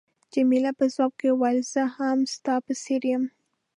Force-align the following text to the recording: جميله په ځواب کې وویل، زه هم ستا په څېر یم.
جميله 0.33 0.71
په 0.79 0.85
ځواب 0.93 1.11
کې 1.19 1.29
وویل، 1.31 1.59
زه 1.73 1.83
هم 1.95 2.19
ستا 2.33 2.53
په 2.65 2.73
څېر 2.83 3.01
یم. 3.11 3.23